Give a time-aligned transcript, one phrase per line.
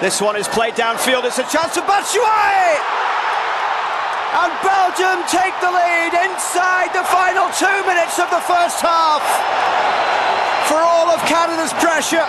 [0.00, 1.24] This one is played downfield.
[1.26, 2.78] It's a chance for Batshuayi!
[4.30, 9.26] And Belgium take the lead inside the final two minutes of the first half.
[10.70, 12.22] For all of Canada's pressure,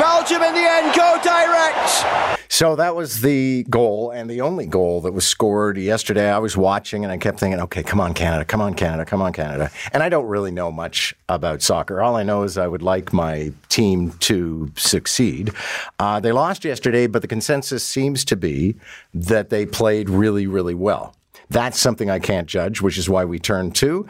[0.00, 2.40] Belgium in the end go direct.
[2.48, 6.30] So that was the goal and the only goal that was scored yesterday.
[6.30, 9.20] I was watching and I kept thinking, okay, come on, Canada, come on, Canada, come
[9.20, 9.70] on, Canada.
[9.92, 12.00] And I don't really know much about soccer.
[12.00, 15.52] All I know is I would like my team to succeed.
[15.98, 18.76] Uh, they lost yesterday, but the consensus seems to be
[19.12, 21.14] that they played really, really well.
[21.50, 24.06] That's something I can't judge, which is why we turn to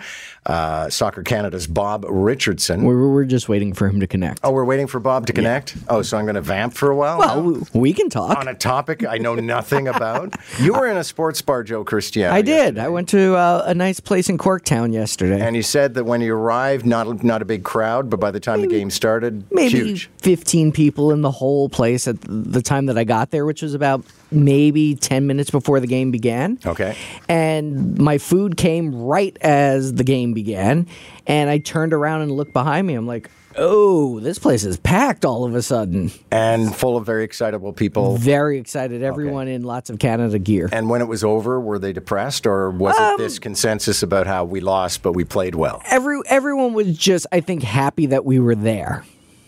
[0.46, 2.84] uh, Soccer Canada's Bob Richardson.
[2.84, 4.40] We're, we're just waiting for him to connect.
[4.42, 5.76] Oh, we're waiting for Bob to connect?
[5.76, 5.82] Yeah.
[5.88, 7.18] Oh, so I'm going to vamp for a while?
[7.18, 7.66] Well, now?
[7.74, 8.38] we can talk.
[8.38, 10.34] On a topic I know nothing about.
[10.60, 12.34] You were in a sports bar, Joe Cristiano.
[12.34, 12.50] I did.
[12.50, 12.80] Yesterday.
[12.82, 15.40] I went to uh, a nice place in Corktown yesterday.
[15.40, 18.40] And you said that when you arrived, not, not a big crowd, but by the
[18.40, 20.10] time maybe, the game started, maybe huge.
[20.18, 23.74] 15 people in the whole place at the time that I got there, which was
[23.74, 26.58] about maybe 10 minutes before the game began.
[26.64, 26.96] Okay.
[27.30, 30.88] And my food came right as the game began.
[31.28, 32.94] And I turned around and looked behind me.
[32.94, 36.10] I'm like, oh, this place is packed all of a sudden.
[36.32, 38.16] And full of very excitable people.
[38.16, 39.04] Very excited.
[39.04, 39.54] Everyone okay.
[39.54, 40.68] in lots of Canada gear.
[40.72, 44.26] And when it was over, were they depressed or was um, it this consensus about
[44.26, 45.82] how we lost but we played well?
[45.86, 49.04] Every everyone was just I think happy that we were there.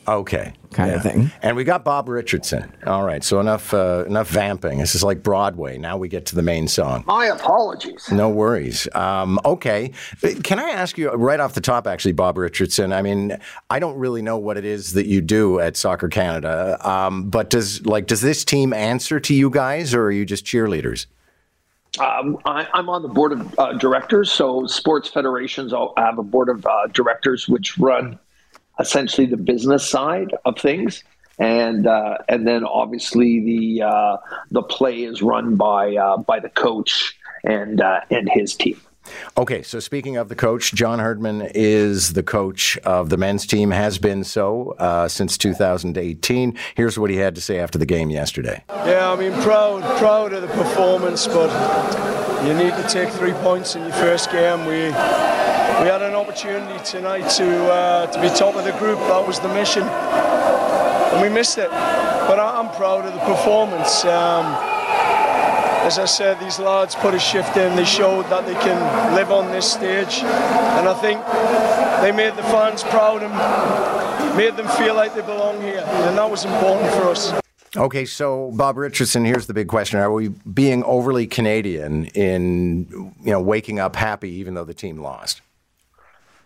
[0.08, 0.52] Okay.
[0.72, 0.96] Kind yeah.
[0.96, 1.30] of thing.
[1.42, 2.72] And we got Bob Richardson.
[2.86, 3.22] All right.
[3.22, 4.78] So enough uh, enough vamping.
[4.78, 5.78] This is like Broadway.
[5.78, 7.04] Now we get to the main song.
[7.06, 8.10] My apologies.
[8.10, 8.88] No worries.
[8.94, 9.92] Um, okay.
[10.42, 12.92] Can I ask you right off the top, actually, Bob Richardson?
[12.92, 13.36] I mean,
[13.70, 17.50] I don't really know what it is that you do at Soccer Canada, um, but
[17.50, 21.06] does like does this team answer to you guys, or are you just cheerleaders?
[22.00, 24.32] Um, I, am on the board of uh, directors.
[24.32, 28.18] So sports federations have a board of uh, directors which run
[28.82, 31.02] essentially the business side of things,
[31.38, 34.16] and uh, and then obviously the uh,
[34.50, 38.78] the play is run by uh, by the coach and uh, and his team.
[39.36, 43.72] Okay, so speaking of the coach, John Herdman is the coach of the men's team,
[43.72, 46.56] has been so uh, since 2018.
[46.76, 48.62] Here's what he had to say after the game yesterday.
[48.68, 51.50] Yeah, I mean, proud, proud of the performance, but
[52.46, 54.66] you need to take three points in your first game.
[54.66, 54.92] We
[55.80, 58.98] we had an opportunity tonight to uh, to be top of the group.
[59.00, 61.70] That was the mission, and we missed it.
[61.70, 64.04] But I'm proud of the performance.
[64.04, 64.46] Um,
[65.82, 67.74] as I said, these lads put a shift in.
[67.74, 71.20] They showed that they can live on this stage, and I think
[72.02, 76.30] they made the fans proud and made them feel like they belong here, and that
[76.30, 77.32] was important for us.
[77.76, 82.86] Okay, so Bob Richardson, here's the big question: Are we being overly Canadian in
[83.20, 85.40] you know waking up happy even though the team lost?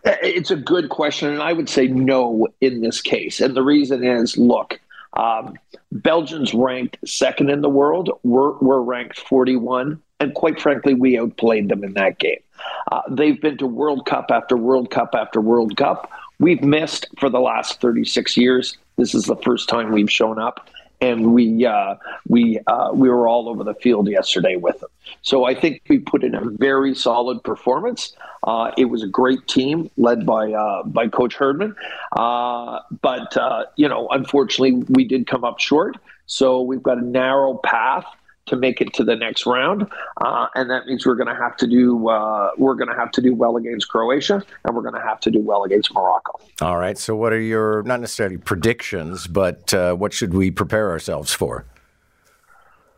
[0.05, 3.41] It's a good question, and I would say no in this case.
[3.41, 4.81] And the reason is look,
[5.15, 5.59] um,
[5.93, 8.11] Belgium's ranked second in the world.
[8.23, 10.01] We're, we're ranked 41.
[10.21, 12.41] And quite frankly, we outplayed them in that game.
[12.91, 16.11] Uh, they've been to World Cup after World Cup after World Cup.
[16.39, 18.79] We've missed for the last 36 years.
[18.97, 20.69] This is the first time we've shown up
[21.01, 21.97] and we uh,
[22.29, 24.91] we uh, we were all over the field yesterday with them.
[25.23, 28.17] So I think we put in a very solid performance.
[28.43, 31.75] Uh, it was a great team led by uh, by Coach Herdman,
[32.13, 35.97] uh, but uh, you know, unfortunately, we did come up short.
[36.27, 38.07] So we've got a narrow path
[38.47, 39.87] to make it to the next round,
[40.25, 43.11] uh, and that means we're going to have to do uh, we're going to have
[43.13, 46.41] to do well against Croatia, and we're going to have to do well against Morocco.
[46.61, 46.97] All right.
[46.97, 51.67] So, what are your not necessarily predictions, but uh, what should we prepare ourselves for?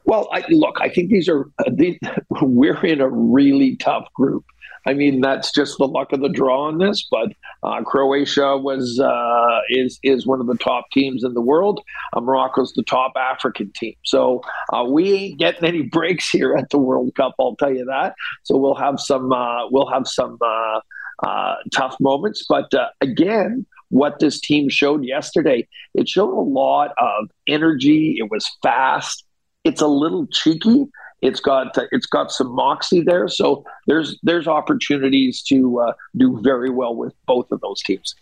[0.09, 1.99] Well, I, look, I think these are these,
[2.41, 4.45] we're in a really tough group.
[4.87, 7.07] I mean, that's just the luck of the draw on this.
[7.11, 11.81] But uh, Croatia was uh, is is one of the top teams in the world.
[12.13, 13.95] Uh, Morocco's the top African team.
[14.05, 17.35] So uh, we ain't getting any breaks here at the World Cup.
[17.39, 18.15] I'll tell you that.
[18.45, 22.45] So we'll have some uh, we'll have some uh, tough moments.
[22.49, 28.17] But again, what this team showed yesterday, it showed a lot of energy.
[28.19, 29.25] It was fast.
[29.65, 30.87] It's a little cheeky
[31.23, 36.41] it's got uh, it's got some moxie there, so there's there's opportunities to uh, do
[36.43, 38.15] very well with both of those teams.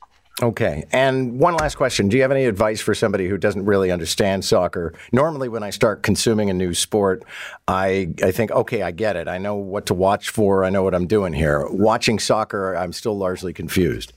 [0.43, 0.85] Okay.
[0.93, 2.09] And one last question.
[2.09, 4.93] Do you have any advice for somebody who doesn't really understand soccer?
[5.11, 7.25] Normally, when I start consuming a new sport,
[7.67, 9.29] I, I think, okay, I get it.
[9.29, 10.63] I know what to watch for.
[10.63, 11.67] I know what I'm doing here.
[11.69, 14.13] Watching soccer, I'm still largely confused.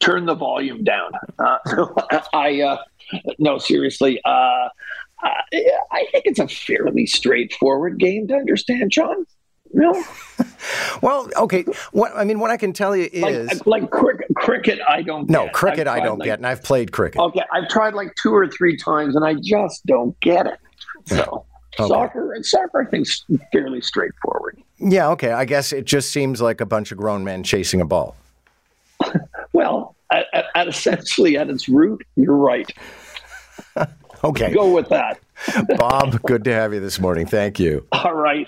[0.00, 1.12] Turn the volume down.
[1.38, 1.58] Uh,
[2.34, 2.78] I, uh,
[3.38, 4.20] no, seriously.
[4.24, 4.68] Uh,
[5.22, 5.28] uh,
[5.92, 9.26] I think it's a fairly straightforward game to understand, John.
[9.72, 9.92] No.
[11.02, 11.64] well, okay.
[11.92, 15.30] What I mean, what I can tell you is like, like cricket, cricket, I don't.
[15.30, 15.52] No, get.
[15.52, 17.20] cricket I've I don't like- get, and I've played cricket.
[17.20, 20.58] Okay, I've tried like two or three times, and I just don't get it.
[21.06, 21.44] So
[21.78, 21.86] Okay.
[21.88, 24.58] soccer, soccer, I think, is fairly straightforward.
[24.78, 25.30] Yeah, okay.
[25.30, 28.16] I guess it just seems like a bunch of grown men chasing a ball.
[29.52, 32.70] Well, at, at, at essentially at its root, you're right.
[34.22, 34.52] Okay.
[34.52, 35.20] Go with that.
[35.78, 37.26] Bob, good to have you this morning.
[37.26, 37.86] Thank you.
[37.92, 38.46] All right.